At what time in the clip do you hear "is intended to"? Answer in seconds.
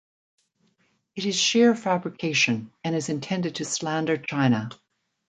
2.95-3.65